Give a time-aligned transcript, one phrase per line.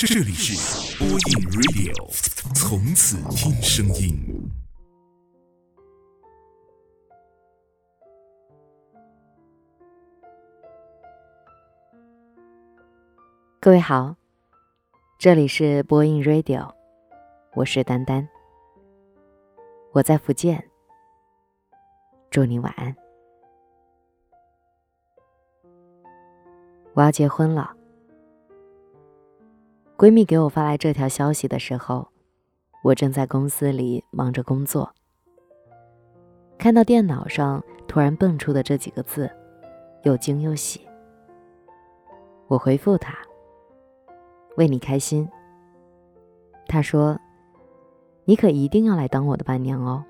[0.00, 1.18] 这里是播音
[1.50, 1.92] Radio，
[2.54, 4.48] 从此听声音。
[13.58, 14.14] 各位好，
[15.18, 16.72] 这里是播音 Radio，
[17.54, 18.28] 我是丹丹，
[19.90, 20.70] 我在福建，
[22.30, 22.94] 祝你晚安。
[26.94, 27.77] 我要结婚了。
[29.98, 32.06] 闺蜜给我发来这条消息的时候，
[32.84, 34.94] 我正在公司里忙着工作。
[36.56, 39.28] 看到电脑上突然蹦出的这几个字，
[40.04, 40.86] 又惊又喜。
[42.46, 43.18] 我回复她
[44.56, 45.28] ：“为你开心。”
[46.68, 47.18] 她说
[48.24, 50.04] ：“你可一定要来当我的伴娘哦。”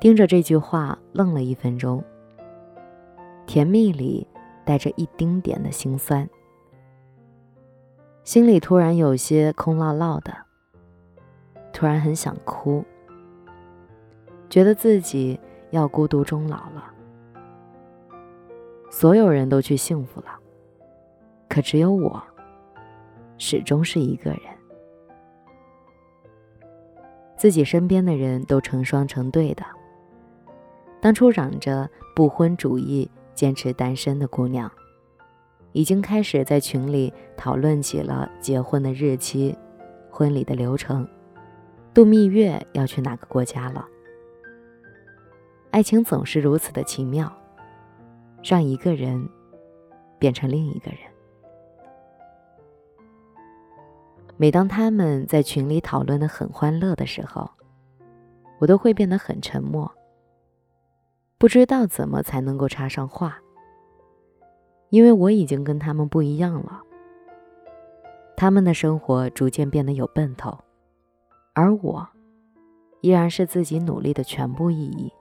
[0.00, 2.04] 盯着这句话愣了一分钟，
[3.46, 4.24] 甜蜜里。
[4.64, 6.28] 带着一丁点的心酸，
[8.26, 10.36] 心里突然有些空落落的，
[11.72, 12.84] 突然很想哭，
[14.50, 15.38] 觉得自己
[15.70, 16.92] 要孤独终老了。
[18.90, 20.26] 所有人都去幸福了，
[21.48, 22.20] 可只有我，
[23.38, 24.40] 始终是一个人。
[27.36, 29.64] 自己身边的人都成双成对的，
[31.00, 33.08] 当初嚷着不婚主义。
[33.36, 34.72] 坚持单身的姑娘，
[35.76, 39.54] 已经开始在群里讨论起了结婚的日期、
[40.10, 41.06] 婚礼的流程、
[41.92, 43.86] 度蜜月要去哪个国家了。
[45.70, 47.30] 爱情总是如此的奇妙，
[48.42, 49.28] 让一个人
[50.18, 51.00] 变成另一个人。
[54.38, 57.50] 每当他们在群里讨论的很欢乐的时候，
[58.58, 59.94] 我都会变得很沉默。
[61.36, 63.38] 不知道怎么才能够插上话，
[64.90, 66.82] 因为我已经跟他们不一样了。
[68.36, 70.58] 他们的生活逐渐变得有奔头，
[71.54, 72.06] 而我
[73.00, 75.12] 依然是自己努力的全部意义。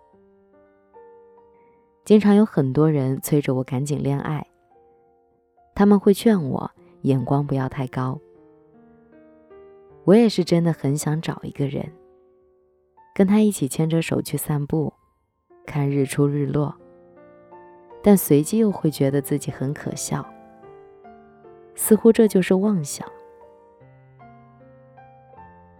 [2.04, 4.46] 经常有很多人催着我赶紧恋爱，
[5.74, 6.70] 他们会劝我
[7.02, 8.20] 眼光不要太高。
[10.04, 11.92] 我也是真的很想找一个人，
[13.16, 14.94] 跟他一起牵着手去散步。
[15.66, 16.76] 看日出日落，
[18.08, 20.24] 但随即又会觉得自己很可笑，
[21.74, 23.12] 似乎这就是妄想。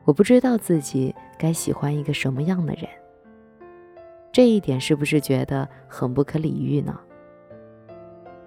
[0.06, 2.90] 我不知道自己该喜欢一个什么样的人，
[4.32, 7.00] 这一点是不是觉得很不可理喻呢？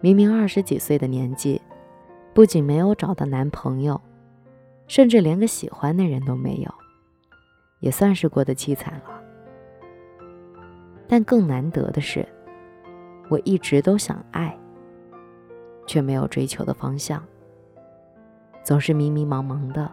[0.00, 1.62] 明明二十几岁的年纪，
[2.34, 4.00] 不仅没有找到男朋友，
[4.89, 6.75] 甚至连个喜欢的人都没有，
[7.78, 9.22] 也算是过得凄惨了。
[11.06, 12.27] 但更难得的是，
[13.28, 14.56] 我一直都想爱，
[15.87, 17.22] 却没有追求的方向，
[18.62, 19.91] 总是迷迷茫茫的。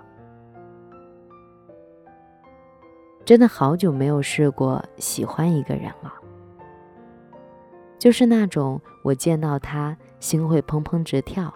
[3.23, 6.13] 真的好久没有试过喜欢一个人了，
[7.97, 11.53] 就是那种我见到他心会砰砰直跳，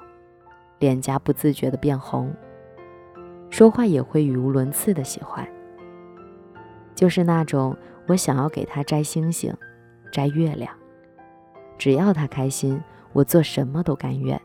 [0.79, 2.33] 脸颊不自觉的变红，
[3.49, 5.47] 说话也会语无伦次的喜欢，
[6.95, 7.77] 就是那种。
[8.07, 9.55] 我想要给他摘星星，
[10.11, 10.75] 摘月亮，
[11.79, 12.79] 只要他开心，
[13.13, 14.39] 我做什么都甘愿。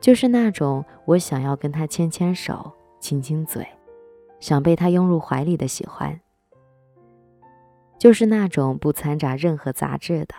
[0.00, 3.66] 就是那种我想要跟他牵牵手、亲亲嘴，
[4.40, 6.20] 想被他拥入怀里的喜欢。
[7.96, 10.34] 就是那种不掺杂任何杂质的、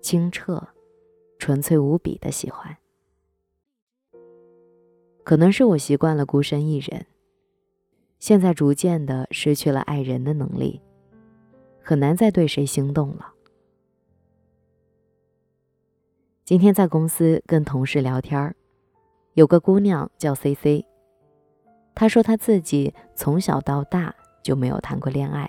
[0.00, 0.66] 清澈、
[1.38, 2.76] 纯粹无比的喜欢。
[5.22, 7.06] 可能是我习惯了孤身一人。
[8.18, 10.80] 现在逐渐的失去了爱人的能力，
[11.80, 13.31] 很难再对谁心动了。
[16.44, 18.56] 今天在公司跟同事聊天儿
[19.34, 20.84] 有个姑娘叫 C C，
[21.94, 25.48] 她说她自己从小到大就没有谈过恋爱。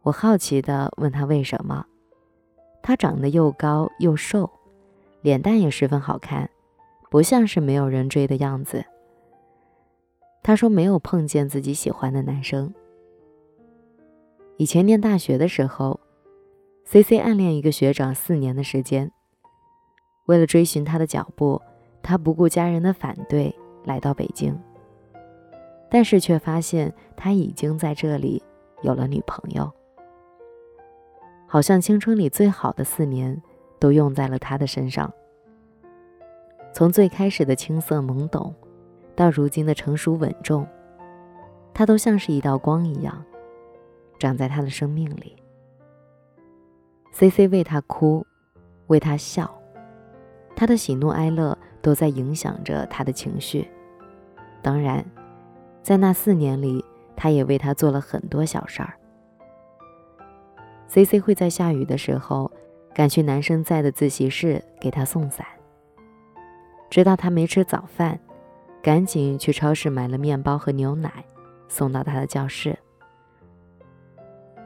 [0.00, 1.84] 我好奇的问她为什么，
[2.80, 4.50] 她长得又高又瘦，
[5.20, 6.48] 脸蛋也十分好看，
[7.10, 8.82] 不像是没有人追的样子。
[10.42, 12.72] 他说没有碰见自己喜欢的男生。
[14.56, 16.00] 以前念大学的时候
[16.86, 19.12] ，C C 暗恋一个学长四年的时间。
[20.30, 21.60] 为了追寻他的脚步，
[22.00, 23.52] 他不顾家人的反对
[23.84, 24.56] 来到北京。
[25.90, 28.40] 但是却发现他已经在这里
[28.82, 29.68] 有了女朋友。
[31.48, 33.42] 好像青春里最好的四年
[33.80, 35.12] 都用在了他的身上。
[36.72, 38.54] 从最开始的青涩懵懂。
[39.16, 40.66] 到如今的成熟稳重，
[41.74, 43.22] 他都像是一道光一样，
[44.18, 45.36] 长在他的生命里。
[47.12, 48.24] C C 为他哭，
[48.86, 49.52] 为他笑，
[50.60, 53.66] 他的喜怒哀乐都在影响着他的情绪。
[54.60, 55.02] 当然，
[55.82, 56.84] 在那四年里，
[57.16, 58.92] 他也为他做了很多小事儿。
[60.86, 62.52] C C 会在下雨的时候
[62.92, 65.46] 赶去男生在的自习室给他送伞，
[66.90, 68.20] 知道他没吃早饭，
[68.82, 71.24] 赶紧去超市买了面包和牛奶，
[71.68, 72.78] 送到他的教室。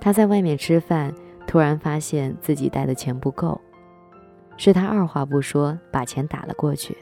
[0.01, 1.15] 他在外面吃饭，
[1.47, 3.61] 突然发现自己带的钱不够，
[4.57, 6.97] 是他二话不说把钱打了过去。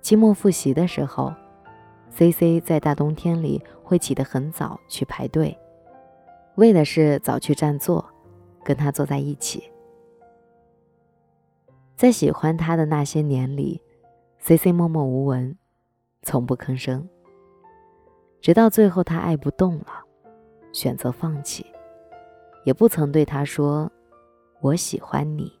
[0.00, 1.34] 期末复习的时候
[2.10, 5.58] ，C C 在大冬天里会起得很早去排队，
[6.56, 8.04] 为的是早去占座，
[8.64, 9.70] 跟他坐在一起。
[11.96, 13.80] 在喜欢他的那些年里
[14.38, 15.56] ，C C 默默无闻，
[16.22, 17.08] 从不吭声，
[18.40, 20.04] 直到最后他爱不动了，
[20.72, 21.66] 选择放弃，
[22.64, 23.90] 也不曾对他说
[24.60, 25.52] “我喜欢你”。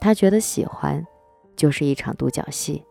[0.00, 1.06] 他觉得喜欢。
[1.56, 2.84] 就是一场独角戏，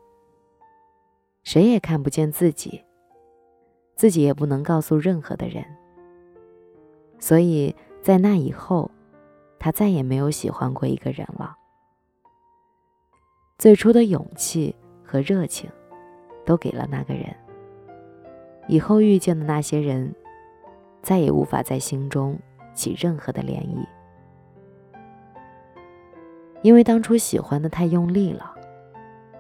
[1.46, 2.84] 谁也看不见自己，
[3.96, 5.64] 自己也不能告诉任何的人。
[7.18, 8.92] 所以在那以后，
[9.58, 11.56] 他再也没有喜欢过一个人了。
[13.58, 15.72] 最初的勇气和热情，
[16.46, 17.34] 都给了那个人。
[18.68, 20.14] 以后遇见的那些人，
[21.02, 22.38] 再也无法在心中
[22.78, 23.86] 起任何的涟漪，
[26.62, 28.54] 因为当初喜欢的太用力了。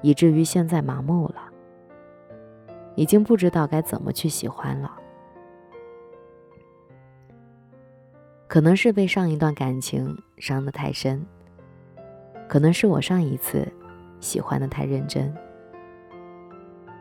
[0.04, 1.52] 以至于现在麻木了，
[2.96, 4.96] 已经不知道该怎么去喜欢了。
[8.48, 11.26] 可能是被上一段感情伤得太深，
[12.48, 13.68] 可能是我上一次
[14.20, 15.36] 喜欢的太认真，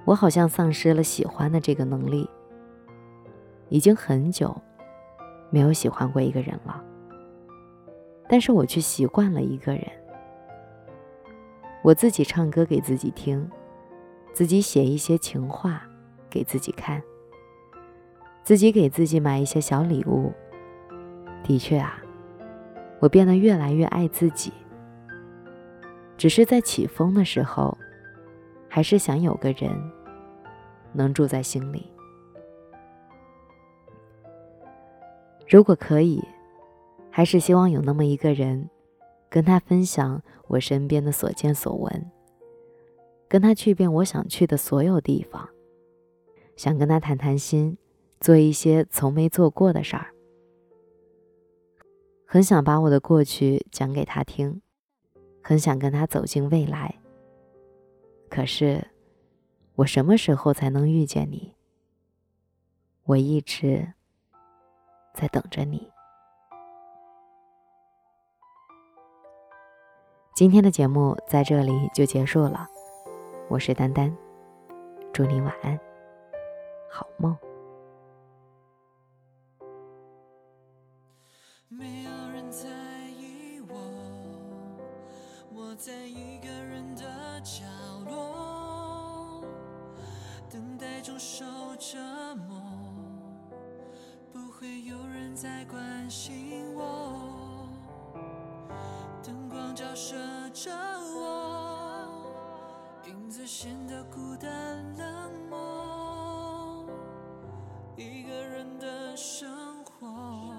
[0.06, 2.28] 我好像丧失了喜欢的这个能力。
[3.68, 4.56] 已经很久
[5.50, 6.82] 没有喜欢过一个人了，
[8.28, 9.84] 但是我却习惯了一个人。
[11.82, 13.48] 我自己唱歌给自己听，
[14.32, 15.82] 自己写一些情话
[16.28, 17.00] 给自己看，
[18.42, 20.32] 自己给自己买一些小礼物。
[21.44, 22.02] 的确啊，
[22.98, 24.52] 我变得越来越爱自己。
[26.16, 27.76] 只是在起风的时候，
[28.68, 29.70] 还是想有个人
[30.92, 31.88] 能住在心里。
[35.48, 36.22] 如果可以，
[37.10, 38.68] 还是希望有那么一个人。
[39.28, 42.10] 跟他分享我身边的所见所闻，
[43.28, 45.46] 跟他去遍我想去的所有地方，
[46.54, 47.76] 想跟他谈谈心，
[48.20, 50.14] 做一些从没做过的事儿，
[52.24, 54.62] 很想把我的过去讲给他听，
[55.42, 56.94] 很想跟他走进未来。
[58.30, 58.86] 可是，
[59.74, 61.52] 我什么时候才能遇见你？
[63.04, 63.92] 我一直
[65.16, 65.90] 在等着你。
[70.34, 72.68] 今天的节目在这里就结束了，
[73.48, 74.14] 我是丹丹，
[75.10, 75.80] 祝你晚安，
[76.90, 77.34] 好梦。
[81.68, 82.68] 没有人在
[83.18, 83.74] 意我，
[85.54, 87.64] 我在一个人的角
[88.06, 89.42] 落，
[90.50, 91.46] 等待中受
[91.78, 91.96] 折
[92.46, 92.65] 磨，
[95.36, 97.68] 在关心我。
[99.22, 100.16] 灯光照射
[100.54, 100.70] 着
[101.14, 102.08] 我，
[103.06, 104.50] 影子显得孤单
[104.96, 106.86] 冷漠。
[107.96, 110.54] 一个人的生活，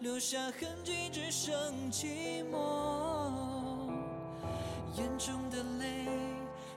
[0.00, 1.54] 留下痕迹只剩
[1.90, 3.90] 寂寞。
[4.94, 6.04] 眼中的泪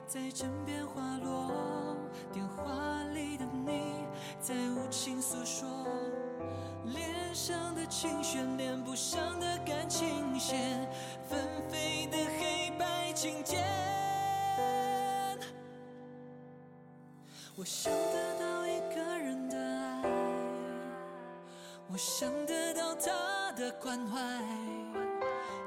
[0.06, 1.27] 在枕边滑落，
[7.98, 10.88] 上的情绪，连不上的感情线，
[11.28, 13.64] 纷飞的黑白琴键。
[17.56, 20.04] 我想得到一个人的爱，
[21.90, 24.20] 我想得到他的关怀，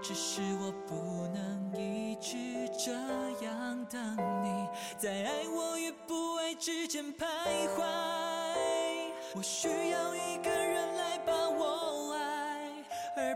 [0.01, 2.37] 只是我不能一直
[2.77, 2.93] 这
[3.45, 7.25] 样等你，在爱我与不爱之间徘
[7.75, 7.83] 徊。
[9.33, 11.00] 我需要一个人来，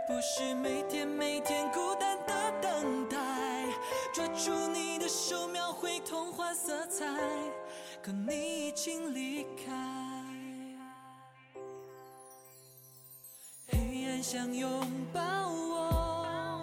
[0.08, 3.18] 不是每天每天孤单的等待。
[4.14, 7.06] 抓住你的手，描绘童话色彩，
[8.04, 9.74] 可你已经离开。
[13.68, 14.70] 黑暗想拥
[15.12, 16.62] 抱我，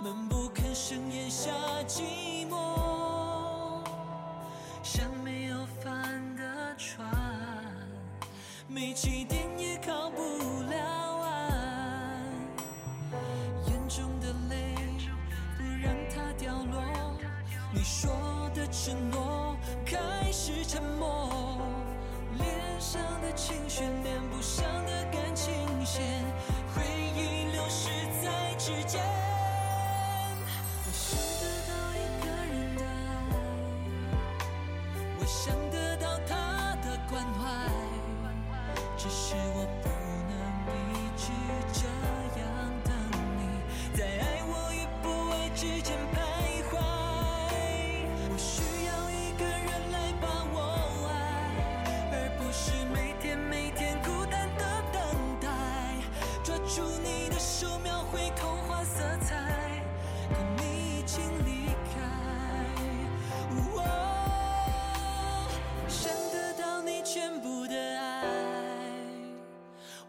[0.00, 1.50] 闷不吭声咽下
[1.88, 3.84] 寂寞，
[4.82, 7.04] 像没有帆的船。
[8.68, 9.43] 没起点
[18.84, 21.58] 承诺开始沉默，
[22.36, 22.46] 脸
[22.78, 25.54] 上的情绪连不上的感情
[25.86, 26.04] 线。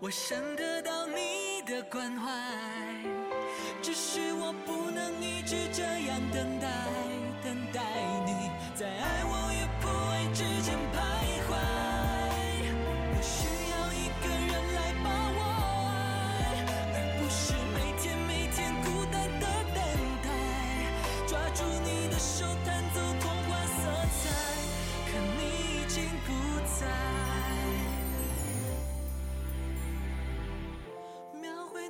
[0.05, 2.29] 我想得到你的关怀，
[3.81, 5.94] 只是我不能一直这样。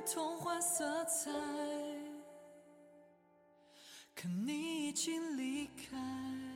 [0.06, 1.32] 童话色彩
[4.14, 6.55] 可你已经离开。